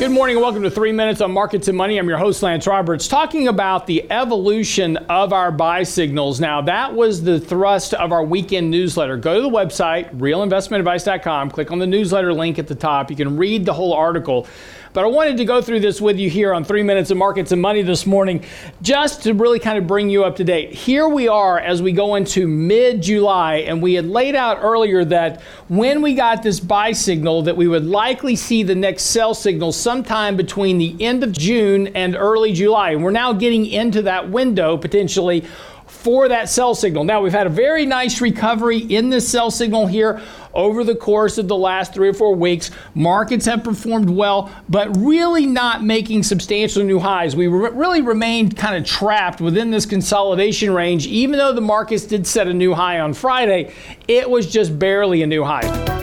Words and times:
Good 0.00 0.12
morning 0.12 0.36
and 0.36 0.42
welcome 0.42 0.62
to 0.62 0.70
Three 0.70 0.92
Minutes 0.92 1.20
on 1.20 1.30
Markets 1.30 1.68
and 1.68 1.76
Money. 1.76 1.98
I'm 1.98 2.08
your 2.08 2.16
host, 2.16 2.42
Lance 2.42 2.66
Roberts, 2.66 3.06
talking 3.06 3.48
about 3.48 3.86
the 3.86 4.10
evolution 4.10 4.96
of 4.96 5.34
our 5.34 5.52
buy 5.52 5.82
signals. 5.82 6.40
Now, 6.40 6.62
that 6.62 6.94
was 6.94 7.22
the 7.22 7.38
thrust 7.38 7.92
of 7.92 8.10
our 8.10 8.24
weekend 8.24 8.70
newsletter. 8.70 9.18
Go 9.18 9.34
to 9.34 9.42
the 9.42 9.50
website, 9.50 10.10
realinvestmentadvice.com, 10.16 11.50
click 11.50 11.70
on 11.70 11.80
the 11.80 11.86
newsletter 11.86 12.32
link 12.32 12.58
at 12.58 12.66
the 12.66 12.74
top. 12.74 13.10
You 13.10 13.16
can 13.16 13.36
read 13.36 13.66
the 13.66 13.74
whole 13.74 13.92
article. 13.92 14.46
But 14.92 15.04
I 15.04 15.06
wanted 15.06 15.36
to 15.36 15.44
go 15.44 15.62
through 15.62 15.80
this 15.80 16.00
with 16.00 16.18
you 16.18 16.28
here 16.28 16.52
on 16.52 16.64
Three 16.64 16.82
Minutes 16.82 17.12
of 17.12 17.16
Markets 17.16 17.52
and 17.52 17.62
Money 17.62 17.82
this 17.82 18.06
morning, 18.06 18.44
just 18.82 19.22
to 19.22 19.34
really 19.34 19.60
kind 19.60 19.78
of 19.78 19.86
bring 19.86 20.10
you 20.10 20.24
up 20.24 20.34
to 20.36 20.44
date. 20.44 20.72
Here 20.72 21.08
we 21.08 21.28
are 21.28 21.60
as 21.60 21.80
we 21.80 21.92
go 21.92 22.16
into 22.16 22.48
mid 22.48 23.00
July, 23.00 23.58
and 23.58 23.80
we 23.80 23.94
had 23.94 24.06
laid 24.06 24.34
out 24.34 24.58
earlier 24.60 25.04
that 25.04 25.42
when 25.68 26.02
we 26.02 26.14
got 26.14 26.42
this 26.42 26.58
buy 26.58 26.90
signal, 26.90 27.42
that 27.42 27.56
we 27.56 27.68
would 27.68 27.84
likely 27.84 28.34
see 28.34 28.64
the 28.64 28.74
next 28.74 29.04
sell 29.04 29.32
signal 29.32 29.70
sometime 29.90 30.36
between 30.36 30.78
the 30.78 30.94
end 31.00 31.24
of 31.24 31.32
June 31.32 31.88
and 31.96 32.14
early 32.14 32.52
July. 32.52 32.92
And 32.92 33.02
we're 33.02 33.10
now 33.10 33.32
getting 33.32 33.66
into 33.66 34.02
that 34.02 34.30
window 34.30 34.76
potentially 34.76 35.44
for 35.88 36.28
that 36.28 36.48
sell 36.48 36.76
signal. 36.76 37.02
Now, 37.02 37.20
we've 37.20 37.32
had 37.32 37.48
a 37.48 37.50
very 37.50 37.86
nice 37.86 38.20
recovery 38.20 38.78
in 38.78 39.10
this 39.10 39.28
sell 39.28 39.50
signal 39.50 39.88
here 39.88 40.22
over 40.54 40.84
the 40.84 40.94
course 40.94 41.38
of 41.38 41.48
the 41.48 41.56
last 41.56 41.92
three 41.92 42.08
or 42.08 42.14
four 42.14 42.36
weeks. 42.36 42.70
Markets 42.94 43.46
have 43.46 43.64
performed 43.64 44.08
well, 44.08 44.48
but 44.68 44.96
really 44.96 45.44
not 45.44 45.82
making 45.82 46.22
substantial 46.22 46.84
new 46.84 47.00
highs. 47.00 47.34
We 47.34 47.48
re- 47.48 47.70
really 47.70 48.00
remained 48.00 48.56
kind 48.56 48.76
of 48.76 48.88
trapped 48.88 49.40
within 49.40 49.72
this 49.72 49.86
consolidation 49.86 50.72
range. 50.72 51.08
Even 51.08 51.36
though 51.36 51.52
the 51.52 51.60
markets 51.60 52.04
did 52.04 52.28
set 52.28 52.46
a 52.46 52.54
new 52.54 52.74
high 52.74 53.00
on 53.00 53.12
Friday, 53.12 53.74
it 54.06 54.30
was 54.30 54.46
just 54.46 54.78
barely 54.78 55.24
a 55.24 55.26
new 55.26 55.42
high 55.42 55.99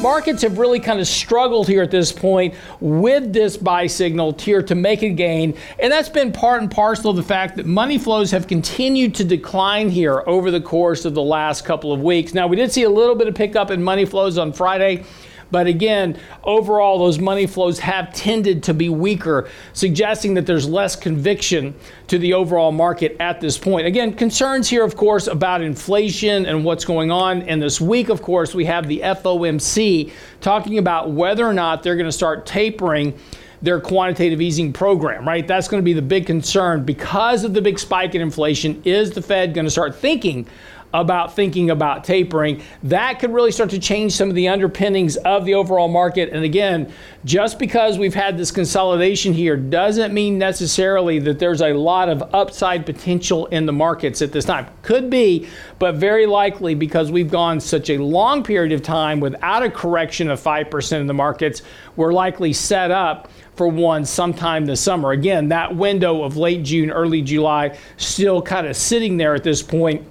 markets 0.00 0.42
have 0.42 0.58
really 0.58 0.78
kind 0.78 1.00
of 1.00 1.08
struggled 1.08 1.66
here 1.66 1.82
at 1.82 1.90
this 1.90 2.12
point 2.12 2.54
with 2.80 3.32
this 3.32 3.56
buy 3.56 3.86
signal 3.86 4.32
here 4.38 4.62
to 4.62 4.74
make 4.74 5.02
a 5.02 5.10
gain. 5.10 5.54
And 5.78 5.92
that's 5.92 6.08
been 6.08 6.32
part 6.32 6.62
and 6.62 6.70
parcel 6.70 7.10
of 7.10 7.16
the 7.16 7.22
fact 7.22 7.56
that 7.56 7.66
money 7.66 7.98
flows 7.98 8.30
have 8.30 8.46
continued 8.46 9.14
to 9.16 9.24
decline 9.24 9.90
here 9.90 10.22
over 10.26 10.50
the 10.50 10.60
course 10.60 11.04
of 11.04 11.14
the 11.14 11.22
last 11.22 11.64
couple 11.64 11.92
of 11.92 12.00
weeks. 12.00 12.32
Now, 12.32 12.46
we 12.46 12.56
did 12.56 12.72
see 12.72 12.84
a 12.84 12.90
little 12.90 13.16
bit 13.16 13.26
of 13.26 13.34
pickup 13.34 13.70
in 13.70 13.82
money 13.82 14.04
flows 14.04 14.38
on 14.38 14.52
Friday. 14.52 15.04
But 15.50 15.66
again, 15.66 16.18
overall, 16.44 16.98
those 16.98 17.18
money 17.18 17.46
flows 17.46 17.78
have 17.80 18.12
tended 18.12 18.62
to 18.64 18.74
be 18.74 18.88
weaker, 18.88 19.48
suggesting 19.72 20.34
that 20.34 20.46
there's 20.46 20.68
less 20.68 20.94
conviction 20.94 21.74
to 22.08 22.18
the 22.18 22.34
overall 22.34 22.72
market 22.72 23.16
at 23.18 23.40
this 23.40 23.56
point. 23.56 23.86
Again, 23.86 24.12
concerns 24.14 24.68
here, 24.68 24.84
of 24.84 24.96
course, 24.96 25.26
about 25.26 25.62
inflation 25.62 26.46
and 26.46 26.64
what's 26.64 26.84
going 26.84 27.10
on. 27.10 27.42
And 27.42 27.62
this 27.62 27.80
week, 27.80 28.08
of 28.10 28.20
course, 28.20 28.54
we 28.54 28.66
have 28.66 28.88
the 28.88 29.00
FOMC 29.00 30.12
talking 30.40 30.78
about 30.78 31.10
whether 31.10 31.46
or 31.46 31.54
not 31.54 31.82
they're 31.82 31.96
going 31.96 32.06
to 32.06 32.12
start 32.12 32.44
tapering 32.44 33.18
their 33.60 33.80
quantitative 33.80 34.40
easing 34.40 34.72
program, 34.72 35.26
right? 35.26 35.46
That's 35.46 35.66
going 35.66 35.82
to 35.82 35.84
be 35.84 35.92
the 35.92 36.02
big 36.02 36.26
concern 36.26 36.84
because 36.84 37.42
of 37.42 37.54
the 37.54 37.62
big 37.62 37.78
spike 37.78 38.14
in 38.14 38.20
inflation. 38.20 38.80
Is 38.84 39.10
the 39.10 39.22
Fed 39.22 39.54
going 39.54 39.64
to 39.64 39.70
start 39.70 39.96
thinking 39.96 40.46
about 40.94 41.34
thinking 41.34 41.70
about 41.70 42.04
tapering. 42.04 42.62
That 42.82 43.18
could 43.18 43.32
really 43.32 43.52
start 43.52 43.70
to 43.70 43.78
change 43.78 44.12
some 44.12 44.28
of 44.28 44.34
the 44.34 44.48
underpinnings 44.48 45.16
of 45.18 45.44
the 45.44 45.54
overall 45.54 45.88
market. 45.88 46.30
And 46.30 46.44
again, 46.44 46.92
just 47.24 47.58
because 47.58 47.98
we've 47.98 48.14
had 48.14 48.38
this 48.38 48.50
consolidation 48.50 49.34
here 49.34 49.56
doesn't 49.56 50.14
mean 50.14 50.38
necessarily 50.38 51.18
that 51.20 51.38
there's 51.38 51.60
a 51.60 51.74
lot 51.74 52.08
of 52.08 52.34
upside 52.34 52.86
potential 52.86 53.46
in 53.46 53.66
the 53.66 53.72
markets 53.72 54.22
at 54.22 54.32
this 54.32 54.46
time. 54.46 54.66
Could 54.82 55.10
be, 55.10 55.46
but 55.78 55.96
very 55.96 56.26
likely 56.26 56.74
because 56.74 57.12
we've 57.12 57.30
gone 57.30 57.60
such 57.60 57.90
a 57.90 57.98
long 57.98 58.42
period 58.42 58.72
of 58.72 58.82
time 58.82 59.20
without 59.20 59.62
a 59.62 59.70
correction 59.70 60.30
of 60.30 60.40
5% 60.40 61.00
in 61.00 61.06
the 61.06 61.14
markets, 61.14 61.62
we're 61.96 62.12
likely 62.12 62.52
set 62.52 62.90
up 62.90 63.30
for 63.56 63.68
one 63.68 64.04
sometime 64.04 64.64
this 64.64 64.80
summer. 64.80 65.10
Again, 65.10 65.48
that 65.48 65.74
window 65.74 66.22
of 66.22 66.36
late 66.36 66.62
June, 66.62 66.90
early 66.90 67.20
July, 67.20 67.76
still 67.96 68.40
kind 68.40 68.66
of 68.66 68.76
sitting 68.76 69.16
there 69.16 69.34
at 69.34 69.42
this 69.42 69.62
point 69.62 70.06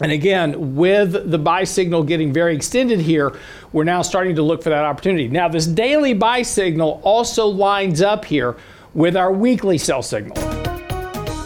and 0.00 0.10
again, 0.10 0.74
with 0.74 1.30
the 1.30 1.38
buy 1.38 1.64
signal 1.64 2.02
getting 2.02 2.32
very 2.32 2.56
extended 2.56 3.00
here, 3.00 3.38
we're 3.72 3.84
now 3.84 4.02
starting 4.02 4.34
to 4.36 4.42
look 4.42 4.62
for 4.62 4.70
that 4.70 4.84
opportunity. 4.84 5.28
Now, 5.28 5.48
this 5.48 5.66
daily 5.66 6.14
buy 6.14 6.42
signal 6.42 7.00
also 7.04 7.46
lines 7.46 8.02
up 8.02 8.24
here 8.24 8.56
with 8.94 9.16
our 9.16 9.32
weekly 9.32 9.78
sell 9.78 10.02
signal. 10.02 10.36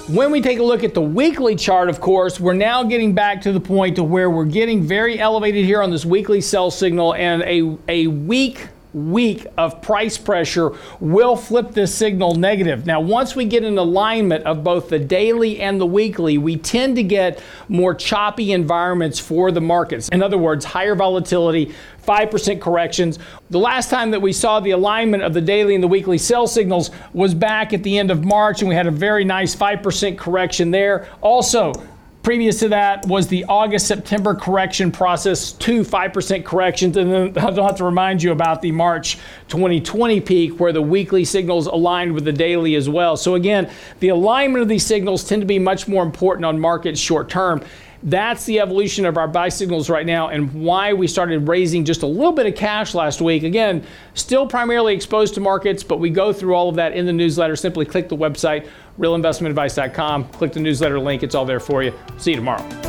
When 0.09 0.31
we 0.31 0.41
take 0.41 0.61
a 0.61 0.62
look 0.62 0.85
at 0.85 0.95
the 0.95 1.03
weekly 1.03 1.56
chart, 1.56 1.89
of 1.89 2.01
course, 2.01 2.39
we're 2.39 2.55
now 2.55 2.85
getting 2.85 3.12
back 3.12 3.41
to 3.43 3.53
the 3.53 3.59
point 3.59 3.97
to 3.97 4.05
where 4.05 4.31
we're 4.31 4.45
getting 4.45 4.83
very 4.83 5.19
elevated 5.19 5.65
here 5.65 5.83
on 5.83 5.91
this 5.91 6.05
weekly 6.05 6.41
sell 6.41 6.71
signal 6.71 7.15
and 7.15 7.43
a, 7.43 7.77
a 7.89 8.06
weak 8.06 8.69
week 8.97 9.47
of 9.59 9.83
price 9.83 10.17
pressure 10.17 10.73
will 11.01 11.37
flip 11.37 11.73
this 11.73 11.95
signal 11.95 12.34
negative. 12.34 12.87
Now, 12.87 13.01
once 13.01 13.37
we 13.37 13.45
get 13.45 13.62
an 13.62 13.77
alignment 13.77 14.45
of 14.45 14.65
both 14.65 14.89
the 14.89 14.99
daily 14.99 15.61
and 15.61 15.79
the 15.79 15.87
weekly, 15.87 16.39
we 16.39 16.57
tend 16.57 16.97
to 16.97 17.03
get 17.03 17.43
more 17.69 17.95
choppy 17.95 18.53
environments 18.53 19.19
for 19.19 19.53
the 19.53 19.61
markets. 19.61 20.09
In 20.09 20.23
other 20.23 20.39
words, 20.39 20.65
higher 20.65 20.95
volatility, 20.95 21.75
5% 22.06 22.61
corrections. 22.61 23.19
The 23.51 23.59
last 23.59 23.91
time 23.91 24.12
that 24.12 24.23
we 24.23 24.33
saw 24.33 24.61
the 24.61 24.71
alignment 24.71 25.23
of 25.23 25.35
the 25.35 25.43
daily 25.43 25.75
and 25.75 25.85
the 25.85 25.89
weekly 25.89 26.17
sell 26.17 26.47
signals 26.47 26.91
was 27.12 27.35
back 27.35 27.75
at 27.75 27.83
the 27.83 27.99
end 27.99 28.11
of 28.11 28.25
March, 28.25 28.62
and 28.62 28.69
we 28.69 28.75
had 28.75 28.87
a 28.87 28.91
very 28.91 29.25
nice 29.25 29.55
5% 29.55 30.17
correction 30.17 30.71
there. 30.71 31.06
Also, 31.21 31.75
Previous 32.26 32.59
to 32.59 32.70
that 32.70 33.06
was 33.06 33.28
the 33.28 33.44
August 33.44 33.87
September 33.87 34.34
correction 34.34 34.91
process, 34.91 35.53
two 35.53 35.82
5% 35.82 36.44
corrections. 36.44 36.97
And 36.97 37.12
then 37.12 37.28
I 37.38 37.53
don't 37.53 37.64
have 37.64 37.76
to 37.76 37.84
remind 37.84 38.20
you 38.20 38.32
about 38.32 38.60
the 38.62 38.72
March 38.72 39.16
2020 39.47 40.20
peak 40.22 40.59
where 40.59 40.72
the 40.72 40.82
weekly 40.82 41.25
signals 41.25 41.69
aligned 41.69 42.14
with 42.14 42.25
the 42.25 42.32
daily 42.32 42.75
as 42.75 42.88
well. 42.88 43.16
So, 43.16 43.37
again, 43.37 43.70
the 44.00 44.09
alignment 44.09 44.60
of 44.60 44.66
these 44.66 44.84
signals 44.84 45.22
tend 45.22 45.42
to 45.42 45.47
be 45.47 45.60
much 45.60 45.87
more 45.87 46.03
important 46.03 46.44
on 46.44 46.59
markets 46.59 46.98
short 46.98 47.28
term. 47.28 47.62
That's 48.03 48.45
the 48.45 48.61
evolution 48.61 49.07
of 49.07 49.17
our 49.17 49.29
buy 49.29 49.49
signals 49.49 49.89
right 49.91 50.07
now 50.07 50.29
and 50.29 50.53
why 50.53 50.93
we 50.93 51.07
started 51.07 51.49
raising 51.49 51.84
just 51.84 52.03
a 52.03 52.07
little 52.07 52.33
bit 52.33 52.47
of 52.47 52.55
cash 52.55 52.95
last 52.95 53.21
week. 53.21 53.43
Again, 53.43 53.84
still 54.15 54.47
primarily 54.47 54.95
exposed 54.95 55.34
to 55.34 55.41
markets, 55.41 55.83
but 55.83 55.99
we 55.99 56.11
go 56.11 56.33
through 56.33 56.55
all 56.55 56.69
of 56.69 56.77
that 56.77 56.93
in 56.93 57.06
the 57.06 57.12
newsletter. 57.12 57.56
Simply 57.56 57.85
click 57.85 58.09
the 58.09 58.17
website, 58.17 58.69
realinvestmentadvice.com, 58.99 60.29
click 60.29 60.53
the 60.53 60.61
newsletter 60.61 61.01
link. 61.01 61.23
It's 61.23 61.35
all 61.35 61.45
there 61.45 61.61
for 61.61 61.83
you. 61.83 61.93
See 62.19 62.31
you 62.31 62.37
tomorrow. 62.37 62.86